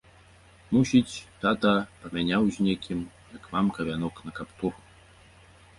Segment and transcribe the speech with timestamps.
[0.75, 1.73] Мусіць, тата
[2.07, 2.99] памяняў з некім,
[3.37, 4.73] як мамка вянок на каптур.